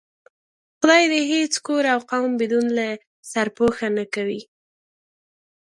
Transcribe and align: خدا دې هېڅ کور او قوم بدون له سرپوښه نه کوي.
خدا 0.79 0.97
دې 1.11 1.21
هېڅ 1.33 1.53
کور 1.65 1.83
او 1.93 1.99
قوم 2.11 2.31
بدون 2.41 2.65
له 2.77 2.87
سرپوښه 3.31 3.87
نه 3.97 4.05
کوي. 4.13 4.41